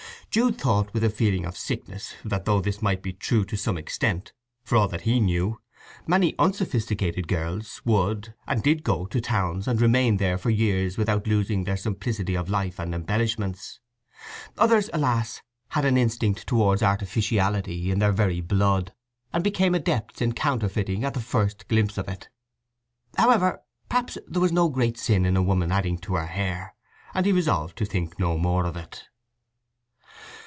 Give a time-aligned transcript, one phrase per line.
[0.33, 3.77] Jude thought with a feeling of sickness that though this might be true to some
[3.77, 4.31] extent,
[4.63, 5.59] for all that he knew,
[6.07, 11.27] many unsophisticated girls would and did go to towns and remain there for years without
[11.27, 13.81] losing their simplicity of life and embellishments.
[14.57, 15.41] Others, alas,
[15.71, 18.93] had an instinct towards artificiality in their very blood,
[19.33, 22.29] and became adepts in counterfeiting at the first glimpse of it.
[23.17, 26.73] However, perhaps there was no great sin in a woman adding to her hair,
[27.13, 29.03] and he resolved to think no more of it.